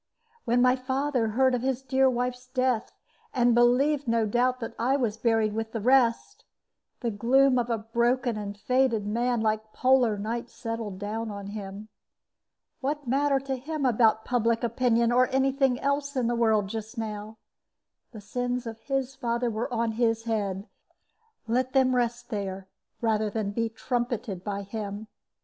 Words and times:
When 0.45 0.63
my 0.63 0.75
father 0.75 1.27
heard 1.27 1.53
of 1.53 1.61
his 1.61 1.83
dear 1.83 2.09
wife's 2.09 2.47
death, 2.47 2.91
and 3.35 3.53
believed, 3.53 4.07
no 4.07 4.25
doubt, 4.25 4.59
that 4.59 4.73
I 4.79 4.97
was 4.97 5.15
buried 5.15 5.53
with 5.53 5.73
the 5.73 5.79
rest, 5.79 6.43
the 7.01 7.11
gloom 7.11 7.59
of 7.59 7.69
a 7.69 7.77
broken 7.77 8.35
and 8.35 8.57
fated 8.57 9.05
man, 9.05 9.41
like 9.41 9.71
polar 9.73 10.17
night, 10.17 10.49
settled 10.49 10.97
down 10.97 11.29
on 11.29 11.49
him. 11.49 11.87
What 12.79 13.07
matter 13.07 13.39
to 13.41 13.55
him 13.55 13.85
about 13.85 14.25
public 14.25 14.63
opinion 14.63 15.11
or 15.11 15.27
any 15.27 15.51
thing 15.51 15.79
else 15.79 16.15
in 16.15 16.25
the 16.25 16.33
world 16.33 16.67
just 16.67 16.97
now? 16.97 17.37
The 18.11 18.21
sins 18.21 18.65
of 18.65 18.79
his 18.79 19.13
father 19.13 19.51
were 19.51 19.71
on 19.71 19.91
his 19.91 20.23
head; 20.23 20.67
let 21.47 21.73
them 21.73 21.95
rest 21.95 22.31
there, 22.31 22.67
rather 23.01 23.29
than 23.29 23.51
be 23.51 23.69
trumpeted 23.69 24.43
by 24.43 24.63
him. 24.63 25.09